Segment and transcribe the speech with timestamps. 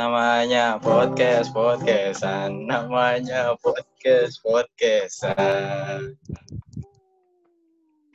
[0.00, 2.64] Namanya podcast podcastan.
[2.64, 6.16] Namanya podcast podcastan.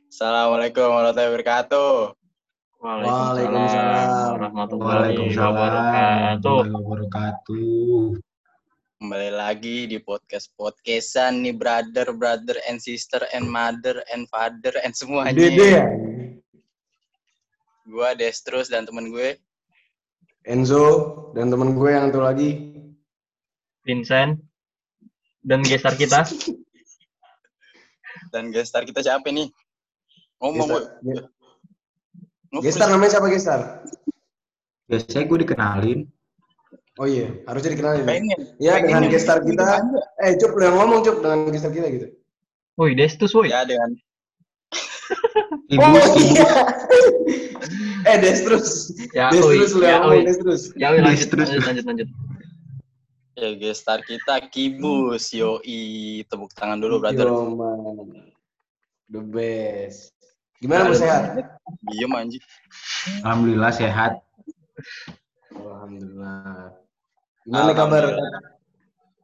[0.09, 1.93] Assalamualaikum warahmatullahi wabarakatuh.
[2.81, 6.57] Waalaikumsalam warahmatullahi Waalaikumsalam wabarakatuh.
[6.73, 8.01] wabarakatuh.
[8.97, 14.97] Kembali lagi di podcast podcastan nih brother, brother and sister and mother and father and
[14.97, 15.37] semuanya.
[15.37, 15.85] Dede?
[17.85, 19.37] Gua Destrus dan temen gue.
[20.45, 20.85] Enzo
[21.33, 22.49] dan temen gue yang satu lagi.
[23.81, 24.41] Vincent
[25.41, 26.25] dan gestar kita
[28.33, 29.45] Dan gestar kita siapa nih?
[30.41, 31.21] Ngomong Gestar, gue.
[32.61, 33.61] Gestar namanya siapa Gestar?
[34.85, 35.99] biasanya gue dikenalin
[36.95, 38.07] Oh iya, harusnya dikenalin.
[38.07, 38.39] Pengen.
[38.55, 39.67] Ya pengen dengan gestar kita.
[39.67, 39.99] aja.
[40.23, 42.07] Eh, Cup, lu yang ngomong Cup dengan gestar kita gitu.
[42.77, 43.91] woi Destus woi Ya dengan
[45.67, 46.47] ibu Oh ibu iya.
[48.05, 48.93] eh, Destrus.
[49.11, 50.61] ya Destrus ya yang ngomong Destrus.
[50.77, 51.47] ya lanjut Destrus.
[51.49, 52.09] lanjut lanjut lanjut
[53.35, 55.33] ya gestar kita Kibus.
[55.33, 57.27] Yoi, tepuk tangan dulu brother.
[57.27, 58.31] Yo, man.
[59.05, 60.15] The best.
[60.57, 61.35] Gimana bos sehat?
[61.83, 62.41] Diem anjing.
[63.21, 64.13] alhamdulillah sehat
[65.51, 66.73] Alhamdulillah.
[67.43, 68.03] Gimana kabar?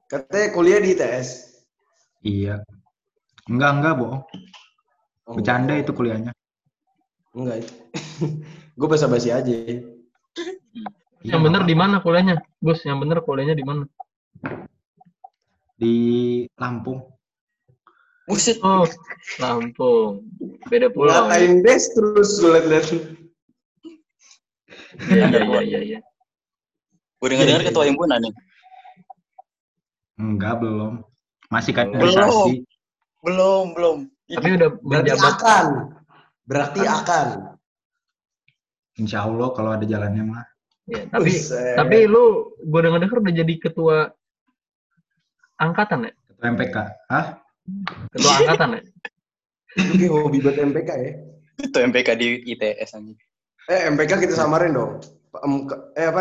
[0.05, 1.29] Katanya kuliah di ITS.
[2.21, 2.61] iya
[3.49, 4.21] enggak enggak bohong
[5.25, 6.29] Oh, bercanda itu kuliahnya
[7.33, 7.73] Enggak itu.
[8.75, 9.51] gue basa basi aja.
[9.51, 9.83] Iya,
[11.21, 12.41] yang bener di mana kuliahnya?
[12.57, 13.85] Bos, yang bener kuliahnya di mana?
[15.81, 15.95] di
[16.61, 17.01] Lampung
[18.29, 18.61] Buset.
[18.61, 18.85] Oh,
[19.41, 20.21] Lampung.
[20.69, 21.09] Beda pulau.
[21.09, 21.25] ya?
[21.25, 22.85] Ngatain des terus gue liat-liat.
[25.09, 25.99] Iya, iya, iya, iya, iya.
[27.17, 28.33] Gue dengar-dengar ketua himpunan nih.
[30.21, 31.01] enggak belum
[31.49, 31.97] masih Belum.
[31.97, 32.53] kaderisasi
[33.25, 33.97] Belum, belum.
[34.29, 35.33] Tapi udah Berarti menjabat.
[35.41, 35.65] akan.
[36.45, 37.27] Berarti akan.
[38.95, 40.45] Insya Allah kalau ada jalannya mah
[40.83, 41.77] Ya, tapi Buset.
[41.77, 42.23] tapi lu
[42.57, 43.97] gue denger denger udah jadi ketua
[45.55, 46.11] angkatan ya?
[46.27, 46.75] ketua MPK
[47.07, 47.25] Hah?
[48.11, 48.81] Ketua angkatan ya?
[49.77, 51.11] Lu kayak hobi buat MPK ya.
[51.61, 53.15] Itu MPK di ITS anjing.
[53.69, 54.99] Eh MPK kita samarin dong.
[55.31, 55.53] Pem,
[55.95, 56.19] eh apa?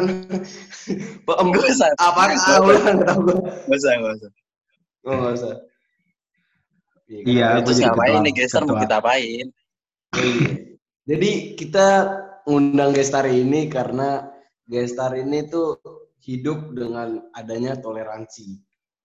[1.26, 1.90] Pem, Gak usah.
[1.98, 2.36] apaan?
[2.36, 3.36] Ah, udah nggak tahu gue.
[3.66, 4.30] Gak usah, gak usah.
[5.02, 5.54] Oh, nggak usah.
[7.10, 8.82] Iya, Terus jadi ngapain ketua- nih gestar mau ketua.
[8.86, 9.46] kita apain?
[10.14, 10.46] Iya.
[11.08, 11.86] Jadi kita
[12.46, 14.28] ngundang Gestar ini karena
[14.68, 15.80] Gestar ini tuh
[16.22, 18.60] hidup dengan adanya toleransi.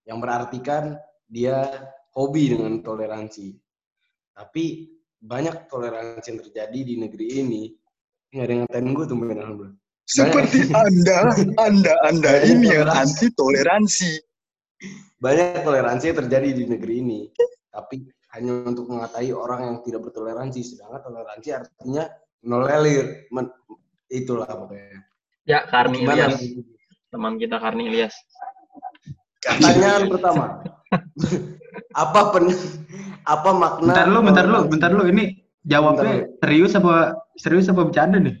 [0.06, 0.84] Yang berartikan
[1.26, 1.66] dia
[2.14, 3.56] hobi dengan toleransi.
[4.36, 7.62] Tapi banyak toleransi yang terjadi di negeri ini.
[8.30, 9.76] Nggak ada yang ngatain gue tuh, alhamdulillah.
[10.06, 14.22] Seperti Anda, Anda, Anda ini yang anti toleransi.
[15.18, 17.20] Banyak toleransi yang terjadi di negeri ini.
[17.72, 18.06] Tapi
[18.38, 20.60] hanya untuk mengatai orang yang tidak bertoleransi.
[20.62, 22.06] Sedangkan toleransi artinya
[22.42, 23.28] nolelir.
[23.28, 23.52] Men-
[24.06, 25.02] itulah pokoknya.
[25.44, 26.30] Ya, Karni Gimana?
[26.30, 26.38] Ilyas.
[27.08, 28.14] Teman kita Karni Ilyas.
[29.40, 30.44] Pertanyaan pertama.
[31.96, 32.46] apa pen
[33.26, 36.94] apa makna bentar lu bentar lu bentar lu ini jawabnya Bentar, serius apa
[37.34, 38.36] serius apa bercanda nih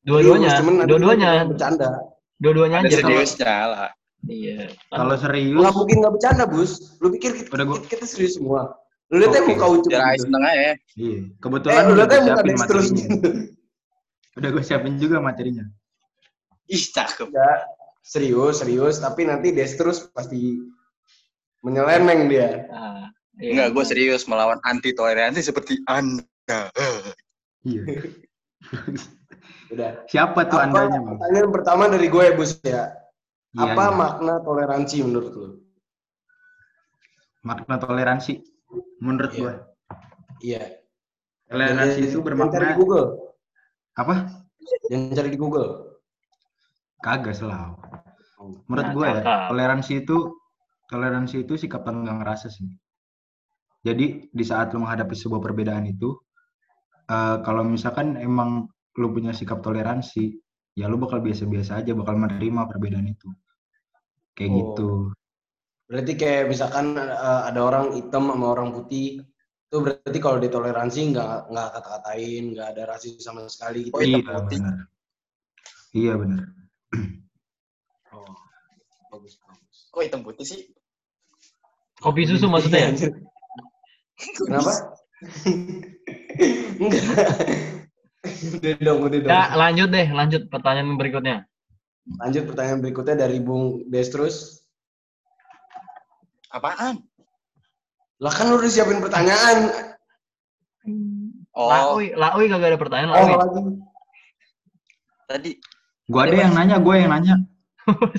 [0.00, 1.88] Dua-duanya, Serius, dua-duanya, bercanda.
[2.40, 3.04] dua-duanya aja.
[3.04, 3.88] Seriusnya lah.
[4.24, 4.72] iya.
[4.88, 6.96] Kalau serius Nggak mungkin nggak bercanda, Bus.
[7.04, 8.80] Lu pikir kita, Udah gua- kita serius semua?
[9.10, 9.42] Lu Oke.
[9.42, 10.22] muka Ucup gitu.
[10.22, 10.62] seneng aja.
[10.94, 12.86] iya Eh, kebetulan lu udah lihat muka siapin Destrus.
[12.86, 13.06] materinya
[14.38, 15.64] udah gue siapin juga materinya
[16.70, 17.34] Ih, cakep.
[17.34, 17.66] Ya,
[18.00, 19.02] serius, serius.
[19.02, 20.62] Tapi nanti Destrus pasti
[21.60, 22.70] menyeleneng dia.
[22.70, 23.50] ah, iya.
[23.66, 26.70] Enggak, gue serius melawan anti toleransi seperti Anda.
[27.66, 27.82] iya
[29.70, 30.02] Udah.
[30.06, 32.90] siapa tuh Apa, andanya bang pertanyaan pertama dari gue, Bus ya.
[33.50, 33.94] Iya, apa iya.
[33.98, 35.48] makna toleransi menurut lu?
[37.42, 38.46] makna toleransi
[39.00, 39.40] menurut Iya.
[39.40, 39.52] gue
[40.40, 40.62] Iya.
[41.48, 43.06] toleransi Yang- itu yang cari bermakna di Google.
[43.92, 44.14] apa
[44.88, 45.68] Yang cari di Google.
[47.00, 47.74] kagak selalu
[48.68, 50.16] menurut Nah, gue ya toleransi itu
[50.86, 52.68] toleransi itu sikap tenggang rasa sih
[53.80, 56.12] jadi di saat lo menghadapi sebuah perbedaan itu
[57.06, 60.36] eh, kalau misalkan emang lo punya sikap toleransi
[60.72, 63.28] ya lo bakal biasa-biasa aja bakal menerima perbedaan itu
[64.32, 64.56] kayak Oh.
[64.56, 64.88] gitu
[65.90, 69.26] Berarti kayak misalkan eh, ada orang hitam sama orang putih,
[69.70, 73.94] itu berarti kalau ditoleransi nggak nggak kata-katain, nggak ada rasis sama sekali gitu.
[73.94, 74.58] Oh, iya putih.
[74.58, 74.76] benar
[75.90, 76.46] iya benar
[78.10, 78.34] Oh,
[79.14, 79.76] bagus bagus.
[79.94, 80.60] Kok hitam putih sih?
[82.02, 83.10] Kopi susu maksudnya ya?
[84.34, 84.98] Kenapa?
[86.82, 87.04] Enggak.
[88.58, 89.30] udah dong, udah dong.
[89.30, 91.46] Ya, lanjut deh, lanjut pertanyaan berikutnya.
[92.18, 94.59] Lanjut pertanyaan berikutnya dari Bung Destrus.
[96.50, 97.02] Apaan?
[98.20, 99.70] Lah kan lu udah siapin pertanyaan.
[101.54, 103.34] Oh, Laui, Laui kagak ada pertanyaan, Oh, Laui.
[103.36, 103.60] lagi.
[105.30, 105.50] tadi
[106.10, 107.34] Gua ada yang nanya, gue yang nanya.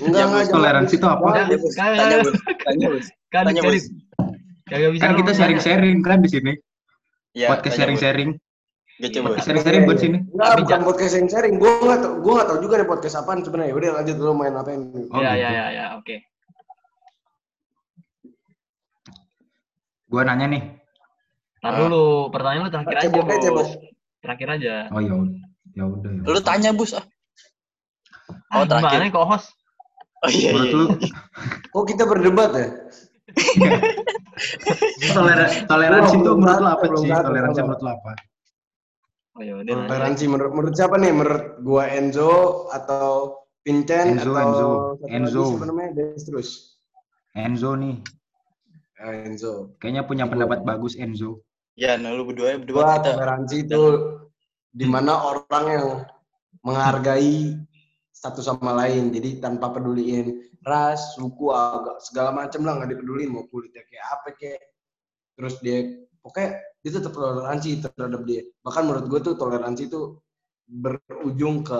[0.00, 0.48] Enggak, enggak.
[0.48, 1.26] toleransi itu apa?
[1.28, 2.16] Tanya, Tanya.
[2.64, 2.88] Tanya,
[3.52, 3.60] Tanya.
[3.60, 3.84] Bos.
[4.64, 5.02] Kagak bisa.
[5.04, 6.52] Kan lu kita sharing-sharing kan di sini.
[7.36, 8.30] Ya, Podcast tanya, sharing-sharing.
[8.96, 9.20] Gitu.
[9.20, 10.18] Podcast sharing-sharing buat sini.
[10.24, 11.54] Enggak, Tapi bukan podcast yang sharing.
[11.60, 13.74] Gue nggak tau, gue nggak tahu juga deh podcast apaan sebenarnya.
[13.76, 15.04] Udah lanjut dulu main apa ini.
[15.12, 15.42] Oh, Ya, gitu.
[15.44, 16.16] ya, ya, ya, oke.
[20.12, 20.62] Gua nanya nih.
[21.58, 21.78] Ntar Ah.
[21.80, 23.56] dulu, pertanyaan lu terakhir aja, aja, Bos.
[23.56, 23.70] Bos.
[24.20, 24.74] Terakhir aja.
[24.92, 25.40] Oh ya udah.
[25.72, 26.10] Ya udah.
[26.12, 26.92] ya Lu tanya, Bos.
[26.92, 27.04] Ah.
[28.48, 29.00] Ah, Oh, terakhir.
[29.00, 29.48] gimana kok host?
[30.22, 30.76] Oh iya, Menurut iya.
[30.76, 30.86] lu
[31.72, 32.68] Kok kita berdebat ya?
[35.10, 37.08] toleran- toleransi itu menurut lu apa sih?
[37.08, 38.10] Toleransi menurut lu apa?
[39.32, 39.54] Oh iya.
[39.64, 41.10] Toleransi menurut menurut siapa nih?
[41.10, 42.30] Menurut gua Enzo
[42.68, 44.68] atau Vincent Enzo, atau Enzo.
[45.08, 45.42] Enzo.
[45.48, 45.90] siapa namanya?
[45.96, 46.48] Destrus.
[47.32, 47.96] Enzo nih.
[49.10, 49.74] Enzo.
[49.82, 51.42] Kayaknya punya pendapat bagus Enzo.
[51.74, 53.16] Ya, nah lu berdua ya berdua kita.
[53.16, 53.82] toleransi itu
[54.72, 55.86] di mana orang yang
[56.62, 57.56] menghargai
[58.12, 59.10] satu sama lain.
[59.10, 64.28] Jadi tanpa peduliin ras, suku, agak segala macam lah nggak dipedulin mau kulitnya kayak apa
[64.38, 64.62] kayak.
[65.34, 65.78] Terus dia
[66.22, 66.50] pokoknya
[66.84, 68.42] dia tetap toleransi terhadap dia.
[68.62, 70.22] Bahkan menurut gue tuh toleransi itu
[70.70, 71.78] berujung ke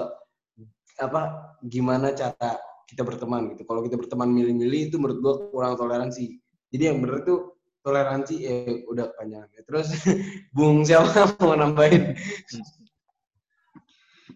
[1.01, 2.59] apa gimana cara
[2.91, 3.65] kita berteman gitu.
[3.65, 6.42] Kalau kita berteman milih-milih itu menurut gue kurang toleransi.
[6.73, 7.53] Jadi yang bener tuh
[7.83, 9.45] toleransi eh udah panjang.
[9.63, 9.93] Terus
[10.57, 12.17] Bung siapa mau nambahin?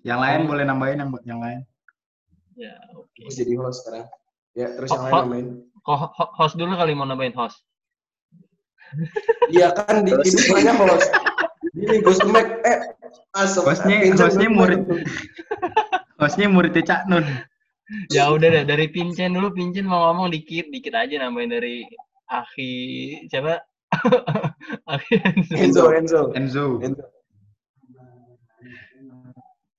[0.05, 1.61] Yang lain boleh nambahin yang yang lain.
[2.55, 3.11] Ya, oke.
[3.17, 4.07] Terus jadi host sekarang.
[4.55, 5.21] Ya, terus yang Oh, lain oh.
[5.25, 5.47] nambahin.
[5.87, 7.59] Ho- host dulu kali mau nambahin host.
[9.51, 11.11] Iya kan di bukannya host.
[11.75, 12.79] Ini Gus Mek eh.
[13.35, 14.81] Hostnya- Vincent hostnya Gus murid.
[16.17, 17.27] Hostnya muridnya Cak Nun.
[18.11, 21.83] Ya udah deh, dari Pincen dulu, Pincen mau ngomong dikit, dikit aja nambahin dari
[22.27, 22.73] Aki
[23.31, 23.63] siapa?
[24.93, 25.15] Aki
[25.55, 26.21] Enzo, Enzo.
[26.35, 26.65] Enzo.
[26.83, 27.05] Enzo.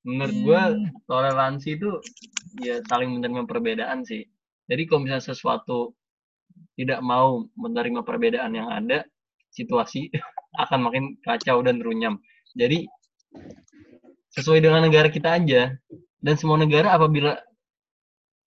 [0.07, 0.61] Menurut gua
[1.11, 1.91] toleransi itu
[2.63, 4.23] ya saling menerima perbedaan sih.
[4.71, 5.91] Jadi kalau misalnya sesuatu
[6.79, 9.03] tidak mau menerima perbedaan yang ada,
[9.51, 10.07] situasi
[10.63, 12.15] akan makin kacau dan runyam.
[12.55, 12.87] Jadi
[14.31, 15.75] sesuai dengan negara kita aja
[16.23, 17.35] dan semua negara apabila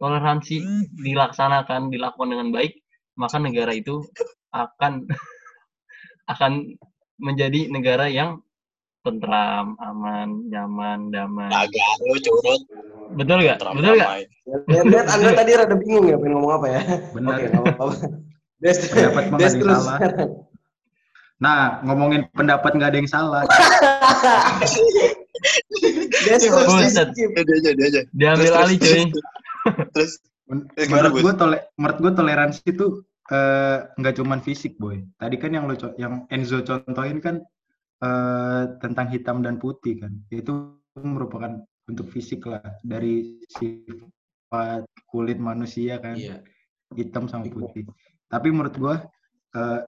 [0.01, 0.65] toleransi
[0.97, 2.80] dilaksanakan dilakukan dengan baik
[3.21, 4.01] maka negara itu
[4.57, 5.05] akan
[6.25, 6.53] akan
[7.21, 8.41] menjadi negara yang
[9.05, 11.49] tentram, aman, nyaman, damai.
[11.53, 12.61] Agak lu curut.
[13.17, 13.59] Betul nggak?
[13.61, 14.09] Trump Betul nggak?
[14.09, 14.23] damai.
[14.69, 16.81] Lihat-lihat Anda tadi rada bingung ya pengen ngomong apa ya.
[17.17, 17.35] Benar.
[17.37, 17.95] Oke, apa-apa.
[18.61, 19.81] Des, Pendapat Des nggak ada yang terus.
[19.85, 19.99] salah.
[21.41, 23.43] Nah, ngomongin pendapat nggak ada yang salah.
[26.29, 26.73] Des terus.
[26.77, 28.01] Dia aja.
[28.13, 29.05] Diambil Terus, alih terus, cuy.
[29.97, 30.13] Terus,
[30.91, 32.87] menurut gue tole menurut gue toleransi itu
[33.31, 35.03] eh, nggak cuman fisik boy.
[35.21, 37.37] Tadi kan yang lo co- yang Enzo contohin kan
[38.03, 40.13] eh, tentang hitam dan putih kan.
[40.31, 46.17] Itu merupakan bentuk fisik lah dari sifat kulit manusia kan.
[46.19, 46.43] Iya.
[46.99, 47.87] hitam sama putih.
[48.27, 48.95] Tapi menurut gue
[49.55, 49.81] eh,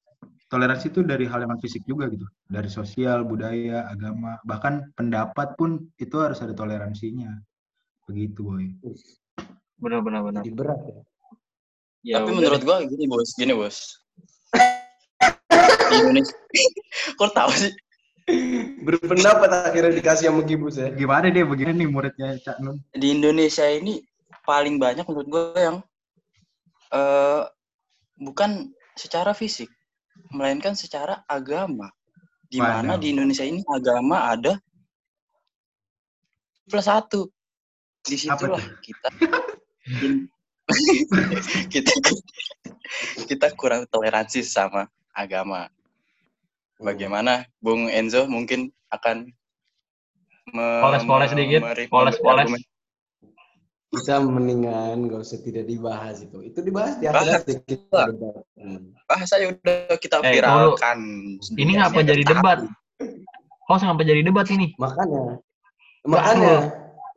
[0.46, 2.26] toleransi itu dari hal yang fisik juga gitu.
[2.46, 4.38] Dari sosial budaya agama.
[4.46, 7.34] Bahkan pendapat pun itu harus ada toleransinya.
[8.06, 8.66] Begitu boy.
[9.82, 10.42] Benar benar benar.
[10.46, 11.02] Jadi berat ya.
[12.02, 12.66] Ya, tapi udah menurut deh.
[12.66, 13.76] gua gini bos, gini bos.
[15.62, 16.34] Di Indonesia,
[17.18, 17.72] kok tahu sih?
[18.82, 20.94] Berpendapat akhirnya dikasih sama Kibus ya.
[20.94, 23.98] gimana dia begini nih muridnya Cak Nun Di Indonesia ini
[24.46, 25.76] paling banyak menurut gua yang
[26.90, 27.42] eh
[28.18, 29.70] bukan secara fisik,
[30.34, 31.90] melainkan secara agama.
[32.50, 34.58] Di mana di Indonesia ini agama ada
[36.66, 37.30] plus satu.
[38.02, 39.08] Di situlah kita
[41.68, 41.92] kita
[43.30, 45.68] kita kurang toleransi sama agama.
[46.76, 49.30] Bagaimana Bung Enzo mungkin akan
[50.52, 52.50] Poles-poles me- dikit, meri- poles-poles.
[53.88, 56.42] Kita mendingan nggak usah tidak dibahas itu.
[56.42, 57.44] Itu dibahas di Bahas.
[57.44, 58.42] kita debat.
[58.58, 58.90] Hmm.
[59.06, 60.98] Bahasa ya udah kita Eh, viralkan.
[61.54, 62.64] Ini ngapa jadi debat?
[63.68, 64.74] Host ngapa jadi debat ini?
[64.74, 65.38] Makanya,
[66.02, 66.56] makanya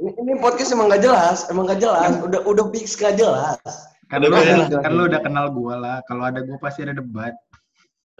[0.01, 2.11] ini, ini podcast emang nggak jelas, emang nggak jelas.
[2.27, 3.57] Udah udah fix nggak jelas.
[4.05, 4.81] kan Udah lu udah, lah.
[4.85, 7.33] kan lu udah kenal gua lah kalau ada gua pasti ada debat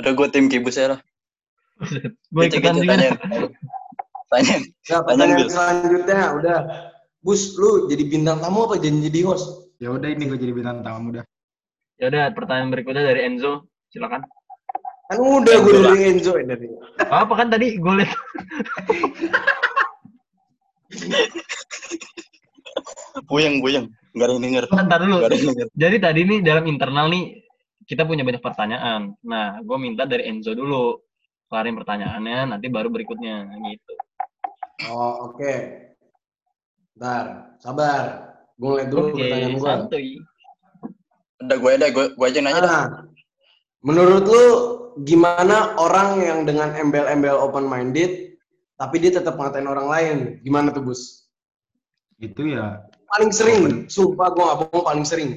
[0.02, 1.00] Udah gue tim kibus ya lah.
[2.34, 2.92] Gue Gitu, ikutan gitu, juga.
[3.00, 3.10] tanya.
[4.28, 4.56] Tanya.
[4.92, 6.58] Nah, pertanyaan selanjutnya udah.
[7.24, 9.66] Bus, lu jadi bintang tamu apa jadi jadi host?
[9.76, 11.26] ya udah ini gua jadi bintang tamu dah
[11.96, 13.68] Ya udah, pertanyaan berikutnya dari Enzo.
[13.88, 14.24] Silakan.
[15.08, 16.68] Kan udah gue dari Enzo dari.
[17.08, 18.20] Apa kan tadi gue lihat
[23.26, 23.86] Buyang, buyang.
[24.16, 24.64] Gak ada yang denger.
[24.72, 25.16] Ntar dulu.
[25.26, 25.68] Gak ada yang denger.
[25.76, 27.24] Jadi tadi nih dalam internal nih
[27.86, 29.14] kita punya banyak pertanyaan.
[29.22, 30.98] Nah, gue minta dari Enzo dulu
[31.46, 33.94] kelarin pertanyaannya, nanti baru berikutnya gitu.
[34.90, 35.54] Oh oke.
[36.98, 38.34] Ntar, sabar.
[38.56, 39.68] Gue ngeliat dulu Oke, pertanyaan gue.
[39.68, 40.10] santuy.
[41.44, 42.72] Udah gue ada, gue, gue aja nanya dah.
[42.72, 42.86] Nah,
[43.84, 44.46] menurut lu
[45.04, 48.40] gimana orang yang dengan embel-embel open minded
[48.80, 50.18] tapi dia tetap ngatain orang lain?
[50.42, 51.28] Gimana tuh, Gus?
[52.18, 55.30] Itu ya Paling sering, sumpah gue gak bohong paling sering.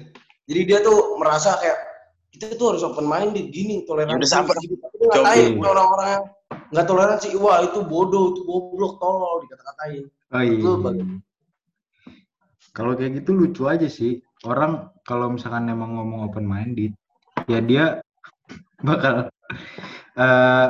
[0.48, 1.78] Jadi dia tuh merasa kayak
[2.32, 4.24] kita tuh harus open minded gini, toleransi.
[4.24, 4.76] Gitu.
[4.78, 6.24] Tapi dia ngatain orang-orang yang
[6.72, 10.04] nggak toleransi, wah itu bodoh, itu goblok, tolol, dikata-katain.
[10.32, 10.64] Oh iya.
[12.72, 14.20] Kalau kayak gitu lucu aja sih.
[14.46, 16.94] Orang kalau misalkan emang ngomong open minded,
[17.50, 17.98] ya dia
[18.86, 19.26] bakal
[20.14, 20.68] eh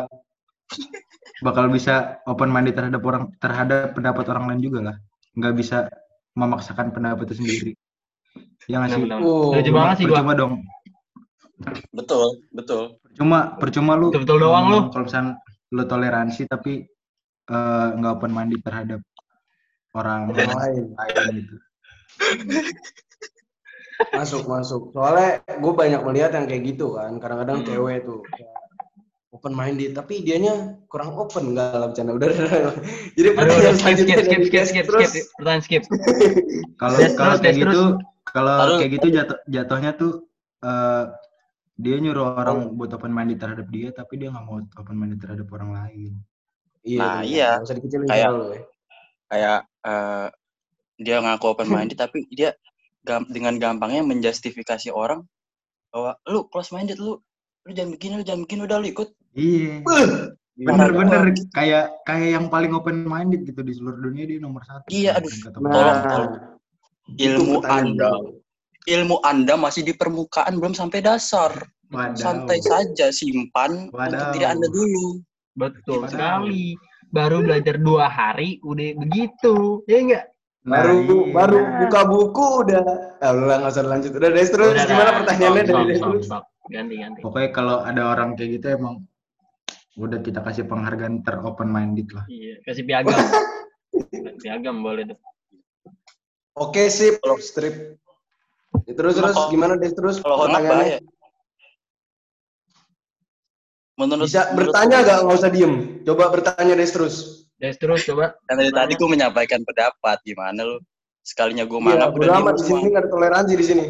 [1.45, 4.97] bakal bisa open minded terhadap orang terhadap pendapat orang lain juga lah.
[5.37, 5.79] Nggak bisa
[6.35, 7.73] memaksakan pendapatnya sendiri.
[8.69, 9.03] Ya nggak sih?
[9.25, 10.21] Oh, banget sih gua.
[10.21, 10.53] Percuma dong.
[11.91, 12.83] Betul, betul.
[13.03, 14.13] Percuma percuma lu.
[14.13, 14.81] Betul-betul doang lu.
[14.93, 15.29] Kalau misalkan
[15.73, 16.85] lu toleransi tapi
[17.49, 19.01] eh, nggak open minded terhadap
[19.97, 20.85] orang Orang lain.
[20.93, 21.55] lain gitu.
[24.15, 24.95] Masuk, masuk.
[24.95, 27.19] Soalnya gue banyak melihat yang kayak gitu kan.
[27.19, 27.67] Kadang-kadang Hmm.
[27.67, 28.58] cewek tuh kayak
[29.29, 32.13] open minded, tapi dianya kurang open nggak lah bercanda.
[32.19, 32.75] Udah, udah, udah.
[33.13, 34.19] Jadi pertanyaan skip, skip,
[34.49, 35.09] skip, skip, terus.
[35.13, 35.83] skip, pertanyaan skip.
[36.81, 37.81] Kalau kalau kayak gitu,
[38.25, 40.13] kalau kayak gitu jatuh jatuhnya tuh
[40.63, 41.05] eh,
[41.75, 45.51] dia nyuruh orang buat open minded terhadap dia, tapi dia nggak mau open minded terhadap
[45.51, 46.13] orang lain.
[46.87, 47.51] Iya, Nah, iya.
[47.59, 48.63] Usah dikecilin Kayak- ya.
[49.29, 50.29] Kayak eh,
[50.99, 52.55] dia ngaku open minded tapi dia
[53.03, 55.27] gam- dengan gampangnya menjustifikasi orang
[55.91, 57.19] bahwa lu close minded lu
[57.65, 59.85] lu jangan begini lu jangan begini udah lu ikut Iya.
[59.85, 61.23] Beuh, Bener-bener
[61.55, 64.91] kayak kayak yang paling open minded gitu di seluruh dunia dia nomor satu.
[64.91, 65.31] Iya, aduh.
[65.31, 66.33] Nah, Tolong, tolong.
[67.15, 68.11] ilmu anda
[68.85, 71.55] ilmu anda masih di permukaan belum sampai dasar
[71.89, 72.19] Wadaw.
[72.19, 74.35] santai saja simpan untuk Wadaw.
[74.35, 75.23] diri anda dulu
[75.55, 76.11] Betul Gimana?
[76.11, 76.75] sekali.
[77.09, 79.81] Baru belajar dua hari udah begitu.
[79.87, 80.25] Ya enggak?
[80.67, 81.33] Nah, baru iya.
[81.33, 82.83] baru buka buku udah
[83.19, 86.27] ah udah nggak usah lanjut udah Des terus gimana pertanyaannya dari terus.
[86.69, 87.21] Ganti, ganti.
[87.25, 89.05] Pokoknya kalau ada orang kayak gitu emang
[89.99, 92.25] udah kita kasih penghargaan ter open minded lah.
[92.29, 93.17] Iya, kasih piagam.
[94.45, 95.19] piagam boleh tuh.
[96.55, 97.19] oke sip.
[97.41, 97.97] Strip.
[98.85, 99.35] Ya, terus terus.
[99.35, 100.71] Kalau- gimana Des terus kalau pertanyaannya?
[100.71, 100.99] bahaya.
[103.99, 105.39] Menurut bisa menurut bertanya gak nggak?
[105.43, 105.75] Usah diem.
[106.07, 107.15] Coba bertanya Des terus.
[107.59, 108.39] Des terus coba.
[108.47, 110.23] kan dari tadi gue menyampaikan pendapat.
[110.23, 110.79] Gimana lu
[111.29, 113.85] sekalinya gue mangap bodo udah amat di semua sini nggak ada toleransi di sini.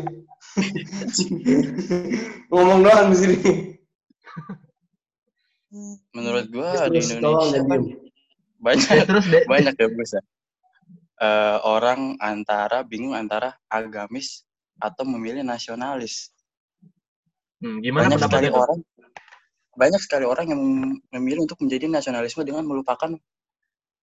[2.51, 3.37] Ngomong doang di sini.
[6.17, 7.81] menurut gue di Indonesia kan
[8.59, 10.23] banyak Des terus banyak ya bos ya
[11.19, 14.47] Eh, orang antara bingung antara agamis
[14.79, 16.31] atau memilih nasionalis
[17.59, 18.63] Hmm, gimana banyak sekali pendapatnya tuh?
[18.63, 18.79] orang
[19.75, 20.63] banyak sekali orang yang
[21.11, 23.19] memilih untuk menjadi nasionalisme dengan melupakan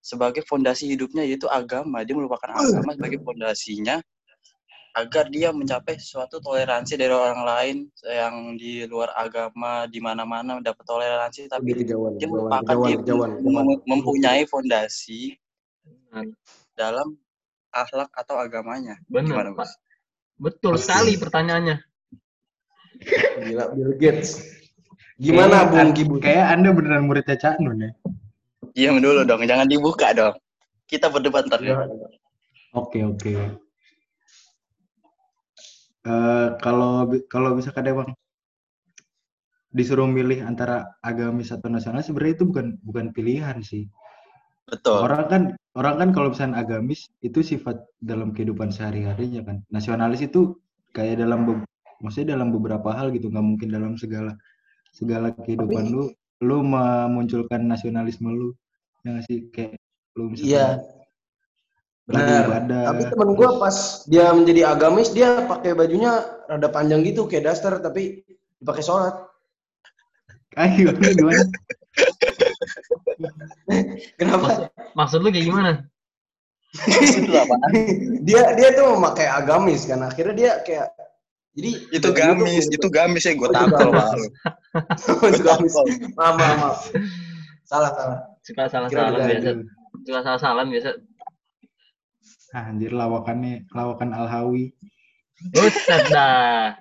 [0.06, 3.98] sebagai fondasi hidupnya yaitu agama dia melupakan agama sebagai fondasinya
[4.94, 10.86] agar dia mencapai suatu toleransi dari orang lain yang di luar agama di mana-mana dapat
[10.86, 15.34] toleransi tapi kejauhan, dia melupakan dia mem- mempunyai fondasi
[16.16, 16.32] Hmm,
[16.80, 17.20] dalam
[17.76, 19.68] akhlak atau agamanya gimana Pak.
[20.40, 21.78] Betul sekali pertanyaannya.
[23.44, 24.40] Gila Bill Gates.
[25.20, 26.24] Gimana Bung Kibut?
[26.24, 27.92] Kayak anda beneran muridnya Cak Nun ya?
[28.76, 30.36] Diam dulu dong jangan dibuka dong
[30.86, 31.82] kita berdebat ntar ya.
[32.76, 33.34] Oke oke.
[36.06, 38.12] Eh, kalau kalau bisa kadang bang
[39.74, 43.90] disuruh milih antara agamis atau nasionalis sebenarnya itu bukan bukan pilihan sih.
[44.70, 45.42] betul Orang kan
[45.74, 49.58] orang kan kalau misalnya agamis itu sifat dalam kehidupan sehari-harinya kan.
[49.74, 50.62] Nasionalis itu
[50.94, 51.66] kayak dalam be-
[52.06, 54.38] maksudnya dalam beberapa hal gitu nggak mungkin dalam segala
[54.94, 56.04] segala kehidupan Tapi- lu
[56.46, 58.54] lu memunculkan nasionalisme lu
[59.06, 59.78] ya nggak sih kayak
[60.18, 60.68] lu misalkan Iya.
[62.06, 62.46] lagi Benar.
[62.46, 66.12] ibadah, Tapi temen gue pas dia menjadi agamis dia pakai bajunya
[66.46, 68.26] rada panjang gitu kayak daster tapi
[68.58, 69.14] dipakai sholat.
[70.56, 71.46] ayo gimana
[74.16, 74.70] Kenapa?
[74.94, 75.72] Maksud lu kayak gimana?
[78.22, 80.92] dia dia tuh memakai agamis kan akhirnya dia kayak
[81.56, 83.56] jadi itu gamis itu gamis ya gue Oh.
[86.20, 86.78] Maaf, maaf, maaf.
[87.64, 88.20] Salah, salah.
[88.46, 89.50] Suka salah Kira salam biasa.
[89.50, 89.66] Aduh.
[90.06, 90.90] Suka salah salam biasa.
[92.54, 94.72] Ah, anjir lawakannya lawakan Al-Hawi
[95.52, 96.72] Buset dah.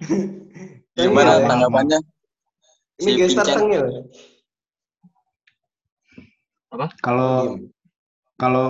[0.96, 1.46] gimana Iya.
[1.48, 1.98] tanggapannya
[3.00, 3.84] Ini Si gestar tengil.
[7.02, 7.56] kalau
[8.36, 8.66] kalau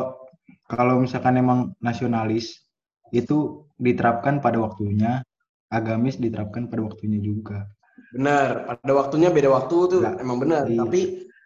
[0.66, 2.64] kalau misalkan emang nasionalis
[3.12, 5.20] itu diterapkan pada waktunya
[5.68, 7.66] agamis diterapkan pada waktunya juga
[8.10, 10.62] Benar, pada waktunya beda waktu tuh Nggak, emang benar.
[10.66, 10.78] iya.
[10.82, 11.00] Tapi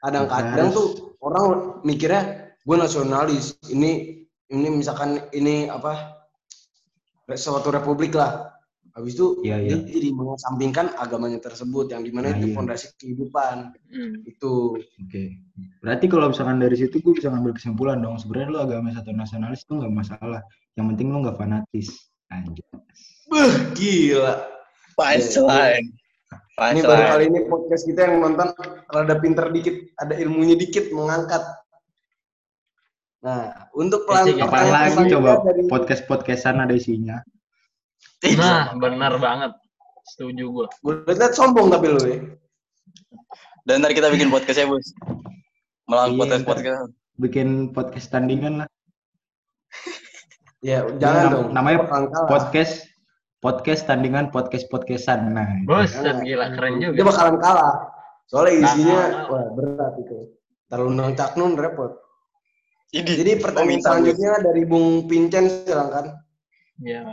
[0.04, 3.56] kadang-kadang tuh orang mikirnya gue nasionalis.
[3.72, 4.20] Ini
[4.52, 6.20] ini misalkan ini apa
[7.32, 8.52] suatu republik lah.
[8.94, 9.90] Habis itu Iya, dia iya.
[9.90, 12.54] jadi mengesampingkan agamanya tersebut yang di mana Nah, itu iya.
[12.54, 13.74] fondasi kehidupan.
[13.90, 14.22] Hmm.
[14.22, 15.42] Itu Oke.
[15.82, 18.22] Berarti kalau misalkan dari situ gue bisa ngambil kesimpulan dong.
[18.22, 20.46] Sebenarnya lu agama satu nasionalis itu nggak masalah.
[20.78, 21.88] Yang penting lu nggak fanatis.
[22.30, 22.62] Anjir.
[23.26, 24.46] Beuh, gila.
[24.94, 25.90] Punchline.
[26.54, 28.48] Ini baru kali ini podcast kita yang nonton
[28.90, 31.42] rada pinter dikit, ada ilmunya dikit mengangkat.
[33.24, 37.24] Nah, untuk pelan Cek, cek, Kapan lagi coba dari podcast-podcastan ada isinya?
[38.36, 39.52] Nah, benar banget.
[40.04, 40.66] Setuju gua.
[40.84, 42.20] gue lihat sombong tapi lu ya.
[43.64, 44.92] Dan ntar kita bikin podcast ya, Bos.
[45.88, 46.50] Melawan Iya, podcast ntar.
[46.52, 46.84] podcast.
[47.16, 48.68] Bikin podcast tandingan lah.
[50.60, 51.46] Ya, jangan Nam- dong.
[51.56, 51.78] namanya.
[52.28, 52.84] Podcast
[53.44, 55.36] podcast tandingan podcast podcastan.
[55.36, 55.44] Nah.
[55.68, 56.24] Buset, Jangan.
[56.24, 57.02] gila keren Dia juga.
[57.12, 57.74] bakalan kalah.
[58.24, 59.24] Soalnya isinya Nah.
[59.28, 60.18] wah berat itu.
[60.64, 61.92] Terlalu Cak Nun repot.
[62.88, 63.84] Ini Jadi pertanyaan Bos.
[63.84, 66.16] selanjutnya dari Bung Pincen silakan.
[66.80, 67.04] Ya.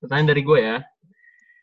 [0.00, 0.76] Pertanyaan dari gue ya.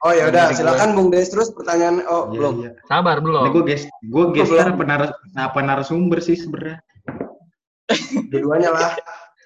[0.06, 2.54] Oh ya udah, silakan Bung Des terus pertanyaan oh Iya, belum.
[2.62, 2.72] iya.
[2.86, 3.44] Sabar Ini belum.
[3.50, 4.77] gue guys, gue Oh, belum.
[4.77, 6.77] apa, naras, apa narasumber sih sebenarnya.
[8.30, 8.94] Dua-duanya lah.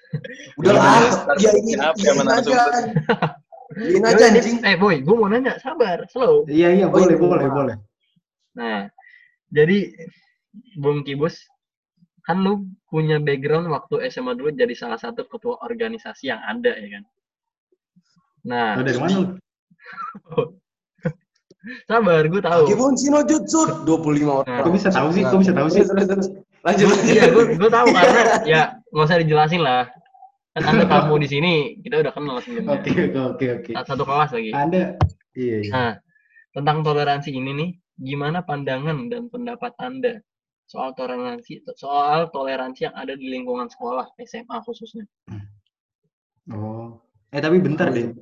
[0.60, 1.16] Udah lah, Des.
[1.40, 3.41] ya ini Kenapa ini yang
[3.76, 4.24] mana aja.
[4.28, 4.58] anjing.
[4.62, 6.44] Eh boy, gue mau nanya, sabar, slow.
[6.46, 7.56] Iya iya Oh, boleh iya, boleh maaf.
[7.56, 7.76] boleh.
[8.52, 8.80] Nah,
[9.48, 9.78] jadi
[10.76, 11.40] Bung Kibus,
[12.22, 17.00] kan lu punya background waktu SMA dulu jadi salah satu ketua organisasi yang ada ya
[17.00, 17.04] kan?
[18.42, 19.16] Nah, Lo dari mana?
[21.88, 22.62] sabar, gue tahu.
[22.66, 24.46] Kibun Sino Jutsu 25 orang.
[24.50, 24.66] Nah.
[24.66, 25.22] Kok bisa tahu sih?
[25.22, 25.80] Kok bisa tahu sih?
[25.86, 26.28] Terus, terus, terus.
[26.62, 27.06] Lanjut lanjut.
[27.10, 29.82] Iya, gue gue tahu karena ya nggak usah dijelasin lah.
[30.52, 32.76] Kan anda kamu di sini, kita udah kenal sebelumnya.
[32.76, 33.70] Oke oke oke.
[33.88, 34.50] Satu kelas lagi.
[34.52, 35.00] Anda
[35.32, 35.72] iya iya.
[35.72, 35.92] Nah,
[36.52, 40.20] tentang toleransi ini nih, gimana pandangan dan pendapat Anda
[40.68, 45.08] soal toleransi soal toleransi yang ada di lingkungan sekolah SMA khususnya?
[46.52, 47.00] Oh.
[47.32, 48.12] Eh tapi bentar deh.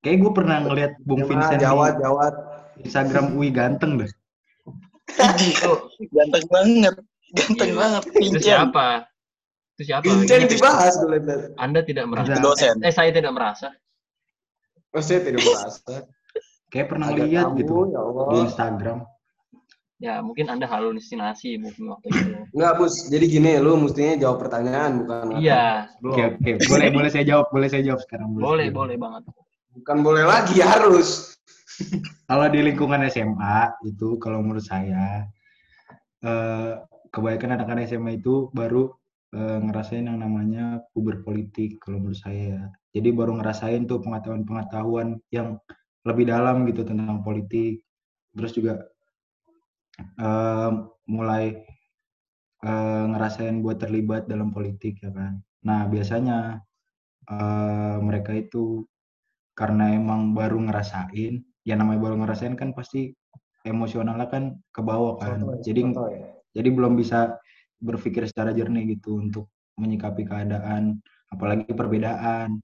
[0.00, 1.44] Kayak gue pernah ngeliat Bung Gimana?
[1.52, 2.32] Vincent Jawab di jawab.
[2.78, 4.10] Instagram Ui ganteng deh.
[5.44, 5.72] Itu,
[6.14, 6.94] Ganteng banget.
[7.36, 7.76] Ganteng Iya.
[7.76, 8.02] banget.
[8.06, 8.40] itu Pincen.
[8.40, 8.88] siapa?
[9.78, 10.10] Itu siapa?
[10.10, 11.54] Vincent dibahas gue lihat.
[11.54, 12.34] Anda tidak merasa.
[12.42, 12.82] Dosen.
[12.82, 13.70] Eh, saya tidak merasa.
[14.90, 16.10] Oh, saya tidak merasa.
[16.66, 18.24] Kayak pernah Ada lihat tamu, gitu ya Allah.
[18.26, 18.98] di Instagram.
[20.02, 22.26] Ya, mungkin Anda halusinasi mungkin waktu itu.
[22.58, 23.06] Enggak, Bus.
[23.06, 25.94] Jadi gini, lu mestinya jawab pertanyaan bukan Iya.
[26.02, 26.50] Oke oke.
[26.74, 27.46] Boleh boleh saya jawab.
[27.54, 28.34] Boleh saya jawab sekarang.
[28.34, 28.78] boleh, jawab.
[28.82, 29.22] boleh banget.
[29.78, 31.38] Bukan boleh lagi, harus.
[32.26, 35.30] Kalau di lingkungan SMA itu kalau menurut saya
[36.26, 36.70] eh,
[37.14, 38.97] kebanyakan anak-anak SMA itu baru
[39.34, 42.56] eh, ngerasain yang namanya puber politik kalau menurut saya.
[42.56, 42.62] ya.
[42.96, 45.60] Jadi baru ngerasain tuh pengetahuan-pengetahuan yang
[46.08, 47.84] lebih dalam gitu tentang politik.
[48.32, 48.74] Terus juga
[49.98, 50.70] eh,
[51.08, 51.44] mulai
[52.64, 55.40] eh, ngerasain buat terlibat dalam politik ya kan.
[55.66, 56.64] Nah biasanya
[57.28, 58.88] eh, mereka itu
[59.58, 63.10] karena emang baru ngerasain, ya namanya baru ngerasain kan pasti
[63.66, 65.42] emosionalnya kan ke bawah kan.
[65.66, 65.82] Jadi
[66.54, 67.36] jadi belum bisa
[67.78, 69.46] berpikir secara jernih gitu untuk
[69.78, 70.98] menyikapi keadaan,
[71.30, 72.58] apalagi perbedaan.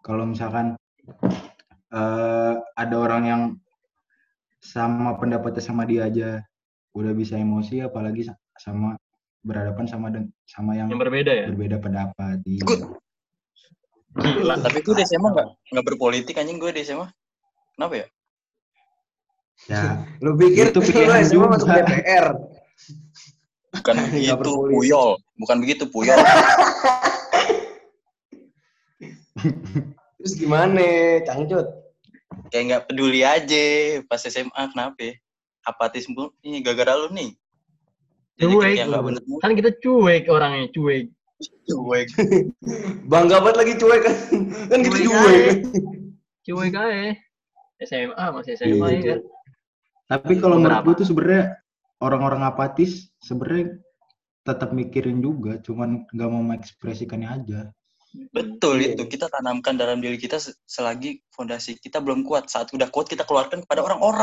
[0.00, 0.78] Kalau misalkan
[1.90, 3.42] eh, ada orang yang
[4.60, 6.40] sama pendapatnya sama dia aja
[6.94, 8.94] udah bisa emosi, apalagi sa- sama
[9.40, 10.12] berhadapan sama
[10.44, 11.46] sama yang Yang berbeda ya?
[11.50, 12.38] berbeda pendapat.
[12.44, 12.62] Iya.
[14.10, 14.54] Gila.
[14.60, 17.06] Tapi gue di SMA nggak nggak berpolitik anjing gue di SMA.
[17.74, 18.06] Kenapa ya?
[19.68, 21.68] Ya, Lu pikir Itu lu pikiran SMA masuk.
[21.68, 22.26] DPR?
[23.70, 24.50] Bukan begitu.
[24.66, 25.10] Puyol.
[25.38, 26.18] Bukan begitu, Puyol.
[30.20, 30.84] Terus gimana,
[31.24, 31.66] Cangcut?
[32.50, 33.64] Kayak nggak peduli aja
[34.04, 35.14] pas SMA kenapa ya?
[35.62, 36.34] Apatis mulu.
[36.42, 37.30] Ini gara-gara lu nih.
[38.36, 39.06] Jadi Cuek kayak nggak lu.
[39.06, 41.04] bener Kan kita cuek orangnya, cuek.
[41.64, 42.06] cuek.
[43.12, 44.14] Bangga banget lagi cuek kan.
[44.68, 45.30] Kan kita Cuek cuek.
[45.30, 45.52] aja.
[46.44, 47.08] Cuek aja.
[47.80, 49.18] SMA masih SMA Iya, ya kan?
[50.10, 51.59] Tapi kalau menurut gue tuh sebenarnya
[52.00, 53.78] orang-orang apatis sebenarnya
[54.42, 57.60] tetap mikirin juga, cuman nggak mau mengekspresikannya aja.
[58.34, 58.98] Betul Iya.
[58.98, 59.06] itu.
[59.06, 62.50] Kita tanamkan dalam diri kita se- selagi fondasi kita belum kuat.
[62.50, 64.18] Saat udah kuat kita keluarkan kepada orang-orang.